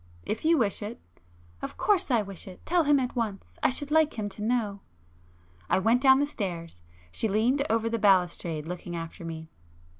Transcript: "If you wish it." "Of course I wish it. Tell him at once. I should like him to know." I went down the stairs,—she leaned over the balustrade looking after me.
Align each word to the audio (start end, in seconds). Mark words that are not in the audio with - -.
"If 0.23 0.43
you 0.43 0.57
wish 0.57 0.81
it." 0.81 0.99
"Of 1.61 1.77
course 1.77 2.09
I 2.09 2.23
wish 2.23 2.47
it. 2.47 2.65
Tell 2.65 2.85
him 2.85 2.99
at 2.99 3.15
once. 3.15 3.59
I 3.61 3.69
should 3.69 3.91
like 3.91 4.17
him 4.17 4.29
to 4.29 4.41
know." 4.41 4.79
I 5.69 5.77
went 5.77 6.01
down 6.01 6.17
the 6.17 6.25
stairs,—she 6.25 7.27
leaned 7.27 7.63
over 7.69 7.87
the 7.87 7.99
balustrade 7.99 8.65
looking 8.65 8.95
after 8.95 9.23
me. 9.23 9.47